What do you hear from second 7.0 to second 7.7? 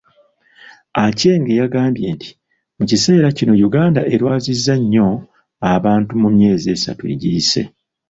egiyise.